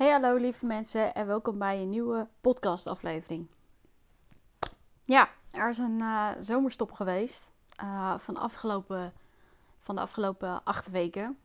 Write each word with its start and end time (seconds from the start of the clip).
Hey 0.00 0.10
hallo 0.10 0.36
lieve 0.36 0.66
mensen 0.66 1.14
en 1.14 1.26
welkom 1.26 1.58
bij 1.58 1.82
een 1.82 1.88
nieuwe 1.88 2.28
podcastaflevering. 2.40 3.46
Ja, 5.04 5.30
er 5.52 5.68
is 5.68 5.78
een 5.78 6.00
uh, 6.00 6.30
zomerstop 6.40 6.92
geweest 6.92 7.48
uh, 7.82 8.18
van, 8.18 8.36
afgelopen, 8.36 9.12
van 9.78 9.94
de 9.94 10.00
afgelopen 10.00 10.64
acht 10.64 10.90
weken. 10.90 11.38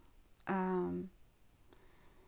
Um, 0.49 1.11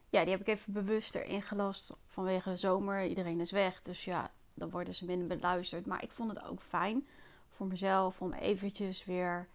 ja, 0.09 0.21
die 0.21 0.29
heb 0.29 0.41
ik 0.41 0.47
even 0.47 0.73
bewust 0.73 1.15
erin 1.15 1.41
gelast 1.41 1.95
vanwege 2.07 2.49
de 2.49 2.55
zomer. 2.55 3.05
Iedereen 3.05 3.39
is 3.39 3.51
weg, 3.51 3.81
dus 3.81 4.05
ja, 4.05 4.29
dan 4.53 4.69
worden 4.69 4.93
ze 4.93 5.05
minder 5.05 5.27
beluisterd. 5.27 5.85
Maar 5.85 6.03
ik 6.03 6.11
vond 6.11 6.29
het 6.29 6.43
ook 6.43 6.61
fijn 6.61 7.07
voor 7.49 7.67
mezelf 7.67 8.21
om 8.21 8.33
eventjes 8.33 9.05
weer 9.05 9.47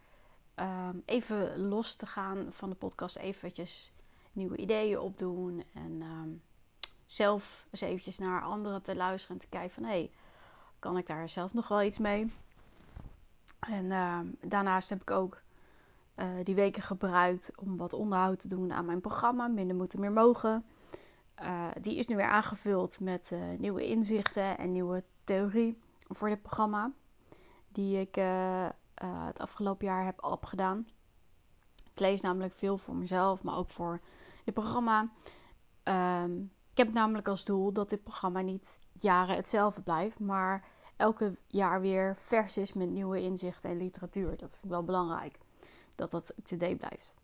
um, 0.56 1.02
even 1.04 1.58
los 1.68 1.94
te 1.94 2.06
gaan 2.06 2.46
van 2.52 2.70
de 2.70 2.76
podcast. 2.76 3.16
Eventjes 3.16 3.92
nieuwe 4.32 4.56
ideeën 4.56 4.98
opdoen 4.98 5.64
en... 5.74 6.02
Um, 6.02 6.42
zelf 7.14 7.66
eens 7.70 7.80
eventjes 7.80 8.18
naar 8.18 8.42
anderen 8.42 8.82
te 8.82 8.96
luisteren 8.96 9.36
en 9.36 9.42
te 9.42 9.48
kijken 9.48 9.74
van 9.74 9.82
hé, 9.82 9.88
hey, 9.90 10.10
kan 10.78 10.96
ik 10.96 11.06
daar 11.06 11.28
zelf 11.28 11.52
nog 11.54 11.68
wel 11.68 11.82
iets 11.82 11.98
mee? 11.98 12.32
En 13.60 13.84
uh, 13.84 14.18
daarnaast 14.40 14.88
heb 14.88 15.00
ik 15.00 15.10
ook 15.10 15.40
uh, 16.16 16.26
die 16.42 16.54
weken 16.54 16.82
gebruikt 16.82 17.50
om 17.56 17.76
wat 17.76 17.92
onderhoud 17.92 18.38
te 18.38 18.48
doen 18.48 18.72
aan 18.72 18.84
mijn 18.84 19.00
programma. 19.00 19.46
Minder 19.46 19.76
moeten 19.76 20.00
meer 20.00 20.12
mogen. 20.12 20.64
Uh, 21.42 21.68
die 21.80 21.96
is 21.96 22.06
nu 22.06 22.16
weer 22.16 22.28
aangevuld 22.28 23.00
met 23.00 23.34
nieuwe 23.58 23.86
inzichten 23.86 24.58
en 24.58 24.72
nieuwe 24.72 25.04
theorie 25.24 25.78
voor 26.08 26.28
dit 26.28 26.42
programma. 26.42 26.92
Die 27.68 28.00
ik 28.00 28.14
het 28.94 29.38
afgelopen 29.38 29.86
jaar 29.86 30.04
heb 30.04 30.24
opgedaan. 30.24 30.86
Ik 31.92 32.00
lees 32.00 32.20
namelijk 32.20 32.52
veel 32.52 32.78
voor 32.78 32.96
mezelf, 32.96 33.42
maar 33.42 33.56
ook 33.56 33.70
voor 33.70 34.00
dit 34.44 34.54
programma. 34.54 35.10
Um, 35.84 36.52
ik 36.72 36.78
heb 36.78 36.92
namelijk 36.92 37.28
als 37.28 37.44
doel 37.44 37.72
dat 37.72 37.90
dit 37.90 38.02
programma 38.02 38.40
niet 38.40 38.78
jaren 38.92 39.36
hetzelfde 39.36 39.82
blijft, 39.82 40.18
maar 40.18 40.64
elke 40.96 41.36
jaar 41.46 41.80
weer 41.80 42.16
vers 42.16 42.56
is 42.56 42.72
met 42.72 42.90
nieuwe 42.90 43.20
inzichten 43.20 43.70
en 43.70 43.76
literatuur. 43.76 44.30
Dat 44.30 44.50
vind 44.50 44.64
ik 44.64 44.70
wel 44.70 44.84
belangrijk, 44.84 45.38
dat 45.94 46.10
dat 46.10 46.32
up-to-date 46.38 46.76
blijft. 46.76 47.14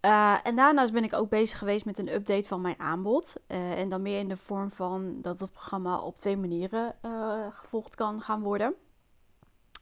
Uh, 0.00 0.46
en 0.46 0.56
daarnaast 0.56 0.92
ben 0.92 1.04
ik 1.04 1.12
ook 1.12 1.28
bezig 1.28 1.58
geweest 1.58 1.84
met 1.84 1.98
een 1.98 2.14
update 2.14 2.48
van 2.48 2.60
mijn 2.60 2.80
aanbod. 2.80 3.36
Uh, 3.48 3.78
en 3.78 3.88
dan 3.88 4.02
meer 4.02 4.18
in 4.18 4.28
de 4.28 4.36
vorm 4.36 4.70
van 4.70 5.20
dat 5.20 5.40
het 5.40 5.52
programma 5.52 5.98
op 5.98 6.18
twee 6.18 6.36
manieren 6.36 6.96
uh, 7.02 7.46
gevolgd 7.50 7.94
kan 7.94 8.20
gaan 8.20 8.42
worden. 8.42 8.74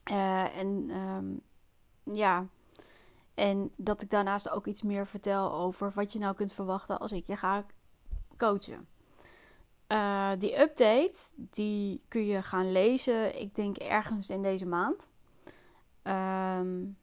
en 0.05 0.91
um, 0.91 1.41
ja, 2.03 2.47
en 3.35 3.71
dat 3.77 4.03
ik 4.03 4.11
daarnaast 4.11 4.49
ook 4.49 4.67
iets 4.67 4.83
meer 4.83 5.07
vertel 5.07 5.53
over 5.53 5.93
wat 5.95 6.13
je 6.13 6.19
nou 6.19 6.35
kunt 6.35 6.53
verwachten 6.53 6.99
als 6.99 7.13
ik 7.13 7.27
je 7.27 7.37
ga 7.37 7.65
coachen. 8.37 8.87
Uh, 9.89 10.33
die 10.39 10.61
update 10.61 11.33
die 11.37 12.03
kun 12.09 12.27
je 12.27 12.43
gaan 12.43 12.73
lezen, 12.73 13.41
ik 13.41 13.55
denk 13.55 13.77
ergens 13.77 14.31
in 14.31 14.43
deze 14.43 14.67
maand. 14.67 15.11
Um, 16.03 16.97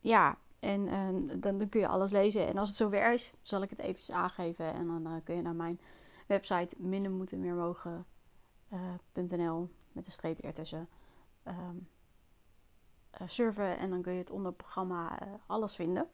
ja, 0.00 0.38
en, 0.58 0.86
dan, 1.40 1.58
dan, 1.58 1.68
kun 1.68 1.80
je 1.80 1.88
alles 1.88 2.10
lezen. 2.10 2.46
En 2.46 2.58
als 2.58 2.68
het 2.68 2.76
zover 2.76 3.12
is, 3.12 3.32
zal 3.42 3.62
ik 3.62 3.70
het 3.70 3.78
even 3.78 4.14
aangeven. 4.14 4.72
En 4.72 4.86
dan 4.86 5.06
uh, 5.06 5.14
kun 5.24 5.36
je 5.36 5.42
naar 5.42 5.54
mijn 5.54 5.80
website 6.26 6.76
minder 6.78 7.10
moeten 7.10 7.40
meer 7.40 7.54
mogen.nl 7.54 8.02
uh, 9.62 9.68
met 9.92 10.06
een 10.06 10.12
streep 10.12 10.38
ertussen 10.38 10.88
um, 11.44 11.88
surfen. 13.26 13.78
En 13.78 13.90
dan 13.90 14.02
kun 14.02 14.12
je 14.12 14.18
het 14.18 14.30
onder 14.30 14.46
het 14.46 14.56
programma 14.56 15.18
alles 15.46 15.74
vinden. 15.74 16.08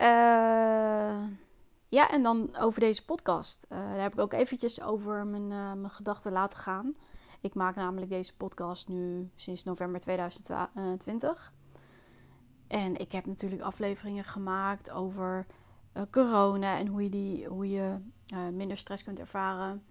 Uh, 0.00 1.24
ja, 1.88 2.10
en 2.10 2.22
dan 2.22 2.56
over 2.56 2.80
deze 2.80 3.04
podcast. 3.04 3.66
Uh, 3.68 3.78
daar 3.78 4.00
heb 4.00 4.12
ik 4.12 4.18
ook 4.18 4.32
eventjes 4.32 4.80
over 4.80 5.26
mijn, 5.26 5.50
uh, 5.50 5.72
mijn 5.72 5.90
gedachten 5.90 6.32
laten 6.32 6.58
gaan. 6.58 6.94
Ik 7.40 7.54
maak 7.54 7.74
namelijk 7.74 8.10
deze 8.10 8.34
podcast 8.34 8.88
nu 8.88 9.30
sinds 9.36 9.64
november 9.64 10.00
2020. 10.00 11.52
En 12.66 12.96
ik 12.96 13.12
heb 13.12 13.26
natuurlijk 13.26 13.62
afleveringen 13.62 14.24
gemaakt 14.24 14.90
over 14.90 15.46
corona 16.10 16.78
en 16.78 16.86
hoe 16.86 17.02
je, 17.02 17.10
die, 17.10 17.46
hoe 17.46 17.70
je 17.70 17.96
minder 18.52 18.76
stress 18.76 19.04
kunt 19.04 19.18
ervaren. 19.18 19.84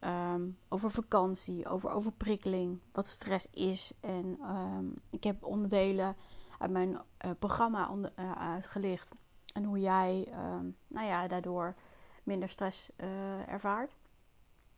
Um, 0.00 0.58
over 0.68 0.90
vakantie, 0.90 1.68
over 1.68 1.90
overprikkeling, 1.90 2.80
wat 2.92 3.06
stress 3.06 3.46
is. 3.50 3.92
En 4.00 4.38
um, 4.42 4.94
ik 5.10 5.24
heb 5.24 5.44
onderdelen 5.44 6.16
uit 6.58 6.70
mijn 6.70 7.00
programma 7.38 7.90
uitgelicht 8.38 9.14
en 9.58 9.64
hoe 9.64 9.80
jij 9.80 10.26
uh, 10.28 10.58
nou 10.86 11.06
ja, 11.06 11.28
daardoor 11.28 11.74
minder 12.22 12.48
stress 12.48 12.90
uh, 12.96 13.48
ervaart. 13.48 13.96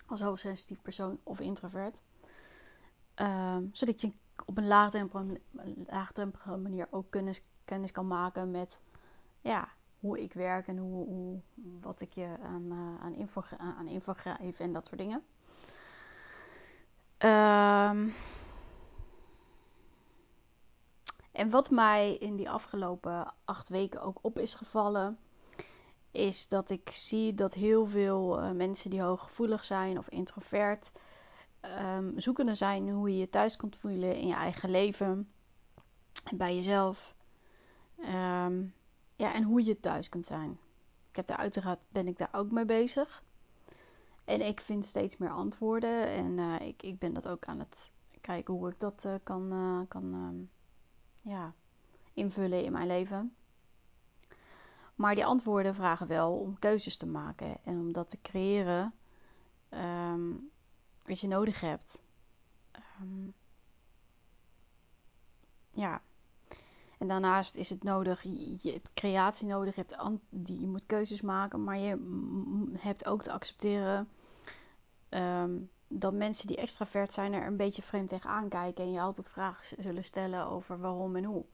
Als 0.06 0.20
hoogsensitief 0.20 0.82
persoon 0.82 1.18
of 1.22 1.40
introvert. 1.40 2.02
Uh, 3.16 3.56
zodat 3.72 4.00
je 4.00 4.12
op 4.46 4.56
een 4.56 4.66
laagdrempelige, 4.66 6.56
manier 6.56 6.86
ook 6.90 7.10
kennis, 7.10 7.42
kennis 7.64 7.92
kan 7.92 8.06
maken 8.06 8.50
met 8.50 8.82
ja, 9.40 9.68
hoe 10.00 10.22
ik 10.22 10.32
werk 10.32 10.66
en 10.66 10.78
hoe, 10.78 11.06
hoe 11.06 11.40
wat 11.80 12.00
ik 12.00 12.12
je 12.12 12.36
aan, 12.42 12.64
uh, 12.64 13.02
aan, 13.02 13.14
info, 13.14 13.42
aan 13.58 13.86
info 13.86 14.12
geef 14.16 14.60
en 14.60 14.72
dat 14.72 14.86
soort 14.86 15.00
dingen. 15.00 15.22
Um, 17.18 18.12
En 21.40 21.50
wat 21.50 21.70
mij 21.70 22.16
in 22.16 22.36
die 22.36 22.50
afgelopen 22.50 23.32
acht 23.44 23.68
weken 23.68 24.00
ook 24.00 24.18
op 24.20 24.38
is 24.38 24.54
gevallen, 24.54 25.18
is 26.10 26.48
dat 26.48 26.70
ik 26.70 26.90
zie 26.90 27.34
dat 27.34 27.54
heel 27.54 27.86
veel 27.86 28.42
uh, 28.42 28.50
mensen 28.50 28.90
die 28.90 29.02
hooggevoelig 29.02 29.64
zijn 29.64 29.98
of 29.98 30.08
introvert, 30.08 30.92
um, 31.62 32.18
zoekende 32.18 32.54
zijn 32.54 32.90
hoe 32.90 33.10
je 33.10 33.18
je 33.18 33.28
thuis 33.28 33.56
kunt 33.56 33.76
voelen 33.76 34.16
in 34.16 34.26
je 34.26 34.34
eigen 34.34 34.70
leven 34.70 35.32
en 36.24 36.36
bij 36.36 36.54
jezelf. 36.54 37.14
Um, 37.98 38.74
ja, 39.16 39.34
en 39.34 39.42
hoe 39.42 39.64
je 39.64 39.80
thuis 39.80 40.08
kunt 40.08 40.26
zijn. 40.26 40.58
Ik 41.10 41.16
heb 41.16 41.26
daar 41.26 41.38
uiteraard 41.38 41.84
ben 41.88 42.06
ik 42.06 42.18
daar 42.18 42.32
ook 42.32 42.50
mee 42.50 42.64
bezig. 42.64 43.22
En 44.24 44.46
ik 44.46 44.60
vind 44.60 44.86
steeds 44.86 45.16
meer 45.16 45.30
antwoorden. 45.30 46.06
En 46.06 46.38
uh, 46.38 46.60
ik, 46.60 46.82
ik 46.82 46.98
ben 46.98 47.14
dat 47.14 47.28
ook 47.28 47.44
aan 47.44 47.58
het 47.58 47.90
kijken 48.20 48.54
hoe 48.54 48.68
ik 48.68 48.80
dat 48.80 49.04
uh, 49.06 49.14
kan, 49.22 49.86
kan 49.88 50.14
um, 50.14 50.50
ja, 51.20 51.54
invullen 52.12 52.64
in 52.64 52.72
mijn 52.72 52.86
leven. 52.86 53.34
Maar 54.94 55.14
die 55.14 55.24
antwoorden 55.24 55.74
vragen 55.74 56.06
wel 56.06 56.32
om 56.32 56.58
keuzes 56.58 56.96
te 56.96 57.06
maken 57.06 57.56
en 57.64 57.78
om 57.78 57.92
dat 57.92 58.10
te 58.10 58.20
creëren 58.20 58.94
um, 59.70 60.50
wat 61.04 61.20
je 61.20 61.28
nodig 61.28 61.60
hebt. 61.60 62.02
Um, 63.00 63.34
ja. 65.70 66.02
En 66.98 67.08
daarnaast 67.08 67.54
is 67.54 67.70
het 67.70 67.82
nodig, 67.82 68.22
je 68.62 68.72
hebt 68.72 68.92
creatie 68.94 69.46
nodig, 69.46 69.74
je, 69.74 69.80
hebt 69.80 70.18
die, 70.28 70.60
je 70.60 70.66
moet 70.66 70.86
keuzes 70.86 71.20
maken, 71.20 71.64
maar 71.64 71.78
je 71.78 71.98
hebt 72.78 73.06
ook 73.06 73.22
te 73.22 73.32
accepteren 73.32 74.08
um, 75.10 75.70
dat 75.92 76.12
mensen 76.12 76.46
die 76.46 76.56
extravert 76.56 77.12
zijn 77.12 77.32
er 77.32 77.46
een 77.46 77.56
beetje 77.56 77.82
vreemd 77.82 78.08
tegenaan 78.08 78.48
kijken 78.48 78.84
en 78.84 78.92
je 78.92 79.00
altijd 79.00 79.30
vragen 79.30 79.82
zullen 79.82 80.04
stellen 80.04 80.46
over 80.46 80.78
waarom 80.78 81.16
en 81.16 81.24
hoe. 81.24 81.44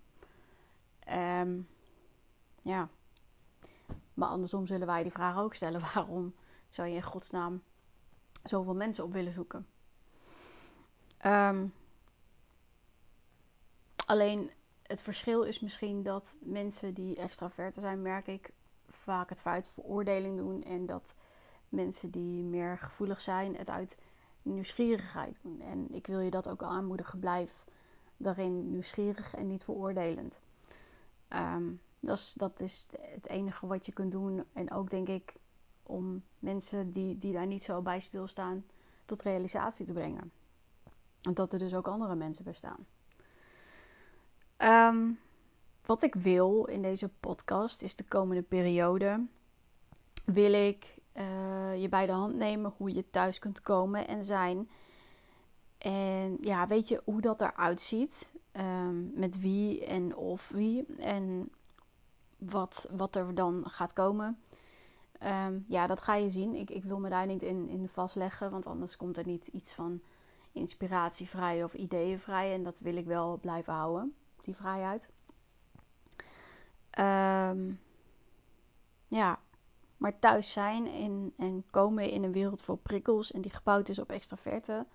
Um, 1.11 1.69
ja. 2.63 2.89
Maar 4.15 4.29
andersom 4.29 4.67
zullen 4.67 4.87
wij 4.87 5.03
die 5.03 5.13
vraag 5.13 5.37
ook 5.37 5.55
stellen: 5.55 5.81
waarom 5.95 6.35
zou 6.69 6.89
je 6.89 6.95
in 6.95 7.03
godsnaam 7.03 7.63
zoveel 8.43 8.75
mensen 8.75 9.05
op 9.05 9.13
willen 9.13 9.33
zoeken? 9.33 9.67
Um, 11.27 11.75
alleen 14.07 14.51
het 14.83 15.01
verschil 15.01 15.43
is 15.43 15.61
misschien 15.61 16.03
dat 16.03 16.37
mensen 16.41 16.95
die 16.95 17.17
extraverter 17.17 17.81
zijn, 17.81 18.03
merk 18.03 18.27
ik, 18.27 18.51
vaak 18.89 19.29
het 19.29 19.41
feit 19.41 19.71
veroordeling 19.75 20.37
doen. 20.37 20.63
En 20.63 20.87
dat 20.87 21.15
mensen 21.69 22.11
die 22.11 22.43
meer 22.43 22.79
gevoelig 22.79 23.21
zijn, 23.21 23.57
het 23.57 23.71
uit 23.71 23.99
nieuwsgierigheid. 24.47 25.41
En 25.61 25.95
ik 25.95 26.07
wil 26.07 26.21
je 26.21 26.31
dat 26.31 26.49
ook 26.49 26.63
aanmoedigen. 26.63 27.19
Blijf 27.19 27.65
daarin 28.17 28.71
nieuwsgierig 28.71 29.35
en 29.35 29.47
niet 29.47 29.65
veroordelend. 29.65 30.41
Um, 31.29 31.81
dat, 32.01 32.19
is, 32.19 32.33
dat 32.37 32.61
is 32.61 32.87
het 33.01 33.29
enige 33.29 33.67
wat 33.67 33.87
je 33.87 33.93
kunt 33.93 34.13
doen. 34.13 34.45
En 34.53 34.71
ook 34.73 34.91
denk 34.91 35.09
ik 35.09 35.37
om 35.83 36.23
mensen 36.39 36.91
die, 36.91 37.17
die 37.17 37.33
daar 37.33 37.47
niet 37.47 37.63
zo 37.63 37.83
bij 37.83 38.01
stilstaan 38.01 38.65
tot 39.05 39.23
realisatie 39.23 39.87
te 39.87 39.93
brengen. 39.93 40.33
En 41.23 41.35
dat 41.35 41.53
er 41.53 41.59
dus 41.59 41.75
ook 41.75 41.89
andere 41.89 42.15
mensen 42.15 42.45
bestaan. 42.45 42.87
Um, 44.59 45.19
wat 45.87 46.03
ik 46.03 46.15
wil 46.15 46.65
in 46.65 46.83
deze 46.83 47.09
podcast 47.21 47.83
is 47.83 47.97
de 47.97 48.05
komende 48.05 48.43
periode. 48.43 49.27
Wil 50.25 50.53
ik 50.53 50.96
uh, 51.19 51.81
je 51.81 51.89
bij 51.89 52.07
de 52.07 52.13
hand 52.13 52.35
nemen 52.35 52.75
hoe 52.77 52.95
je 52.95 53.11
thuis 53.11 53.39
kunt 53.39 53.61
komen 53.61 54.09
en 54.09 54.25
zijn. 54.25 54.69
En 55.79 56.39
ja, 56.41 56.67
weet 56.67 56.89
je 56.89 57.03
hoe 57.05 57.21
dat 57.21 57.41
eruit 57.41 57.81
ziet? 57.81 58.33
Um, 58.53 59.13
met 59.15 59.41
wie 59.41 59.85
en 59.85 60.17
of 60.17 60.49
wie. 60.49 60.87
En 60.99 61.51
wat, 62.39 62.89
wat 62.91 63.17
er 63.17 63.35
dan 63.35 63.65
gaat 63.67 63.93
komen. 63.93 64.39
Ehm, 65.19 65.59
ja, 65.69 65.87
dat 65.87 66.01
ga 66.01 66.15
je 66.15 66.31
zien. 66.31 66.55
Ik, 66.55 66.71
ik 66.71 66.85
wil 66.85 66.99
me 66.99 67.09
daar 67.09 67.27
niet 67.27 67.43
in, 67.43 67.69
in 67.69 67.89
vastleggen, 67.89 68.51
want 68.51 68.67
anders 68.67 68.97
komt 68.97 69.17
er 69.17 69.27
niet 69.27 69.47
iets 69.47 69.73
van 69.73 70.01
inspiratievrij 70.53 71.65
of 71.65 71.75
ideeënvrij. 71.75 72.53
En 72.53 72.63
dat 72.63 72.79
wil 72.79 72.97
ik 72.97 73.07
wel 73.07 73.39
blijven 73.39 73.73
houden, 73.73 74.15
die 74.41 74.57
vrijheid. 74.57 75.11
Ehm, 76.91 77.73
ja, 79.09 79.39
maar 79.97 80.19
thuis 80.19 80.53
zijn 80.53 80.87
en, 80.89 81.33
en 81.37 81.65
komen 81.71 82.11
in 82.11 82.23
een 82.23 82.33
wereld 82.33 82.63
vol 82.63 82.77
prikkels 82.77 83.33
en 83.33 83.41
die 83.41 83.51
gebouwd 83.51 83.89
is 83.89 83.99
op 83.99 84.11
extraverte. 84.11 84.87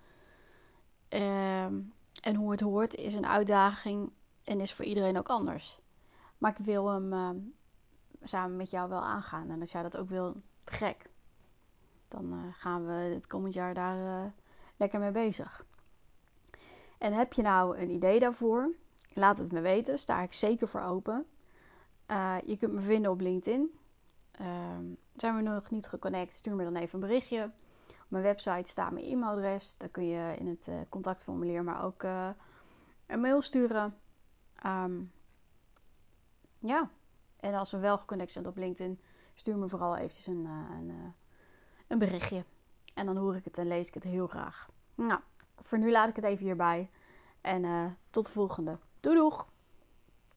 Um, 1.08 1.92
en 2.22 2.34
hoe 2.34 2.50
het 2.50 2.60
hoort 2.60 2.94
is 2.94 3.14
een 3.14 3.26
uitdaging 3.26 4.10
en 4.44 4.60
is 4.60 4.72
voor 4.72 4.84
iedereen 4.84 5.18
ook 5.18 5.28
anders. 5.28 5.80
Maar 6.38 6.50
ik 6.58 6.64
wil 6.64 6.88
hem 6.88 7.12
uh, 7.12 7.30
samen 8.22 8.56
met 8.56 8.70
jou 8.70 8.88
wel 8.88 9.02
aangaan. 9.02 9.50
En 9.50 9.60
als 9.60 9.72
jij 9.72 9.82
dat 9.82 9.96
ook 9.96 10.08
wil, 10.08 10.36
gek. 10.64 11.10
Dan 12.08 12.32
uh, 12.32 12.38
gaan 12.52 12.86
we 12.86 12.92
het 12.92 13.26
komend 13.26 13.54
jaar 13.54 13.74
daar 13.74 14.24
uh, 14.24 14.30
lekker 14.76 15.00
mee 15.00 15.10
bezig. 15.10 15.64
En 16.98 17.12
heb 17.12 17.32
je 17.32 17.42
nou 17.42 17.78
een 17.78 17.90
idee 17.90 18.20
daarvoor? 18.20 18.74
Laat 19.12 19.38
het 19.38 19.52
me 19.52 19.60
weten. 19.60 19.98
Sta 19.98 20.20
ik 20.20 20.32
zeker 20.32 20.68
voor 20.68 20.80
open. 20.80 21.26
je 22.44 22.56
kunt 22.58 22.72
me 22.72 22.80
vinden 22.80 23.10
op 23.10 23.20
LinkedIn. 23.20 23.70
Ehm, 24.32 24.84
zijn 25.16 25.36
we 25.36 25.42
nog 25.42 25.70
niet 25.70 25.86
geconnect? 25.86 26.34
Stuur 26.34 26.54
me 26.54 26.64
dan 26.64 26.76
even 26.76 26.94
een 26.94 27.08
berichtje. 27.08 27.50
Op 27.88 28.08
mijn 28.08 28.22
website 28.22 28.70
staat 28.70 28.92
mijn 28.92 29.04
e-mailadres. 29.04 29.76
Daar 29.76 29.88
kun 29.88 30.06
je 30.06 30.36
in 30.38 30.46
het 30.46 30.70
contactformulier 30.88 31.64
maar 31.64 31.84
ook 31.84 32.02
een 33.06 33.20
mail 33.20 33.42
sturen. 33.42 33.96
Um, 34.66 35.12
ja, 36.58 36.90
en 37.36 37.54
als 37.54 37.70
we 37.70 37.78
wel 37.78 37.98
geconnect 37.98 38.32
zijn 38.32 38.46
op 38.46 38.56
LinkedIn, 38.56 39.00
stuur 39.34 39.56
me 39.56 39.68
vooral 39.68 39.96
eventjes 39.96 40.26
een, 40.26 40.44
uh, 40.44 40.78
een, 40.78 41.14
een, 41.86 41.98
berichtje. 41.98 42.44
En 42.94 43.06
dan 43.06 43.16
hoor 43.16 43.36
ik 43.36 43.44
het 43.44 43.58
en 43.58 43.66
lees 43.66 43.88
ik 43.88 43.94
het 43.94 44.04
heel 44.04 44.26
graag. 44.26 44.68
Nou, 44.94 45.20
voor 45.62 45.78
nu 45.78 45.90
laat 45.90 46.08
ik 46.08 46.16
het 46.16 46.24
even 46.24 46.44
hierbij. 46.44 46.90
En 47.40 47.96
tot 48.10 48.26
de 48.26 48.32
volgende. 48.32 48.78
Doei 49.00 49.16
doeg! 49.16 49.51